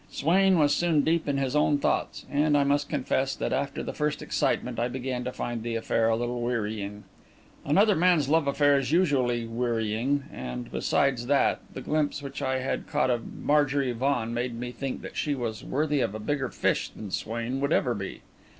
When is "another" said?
7.63-7.95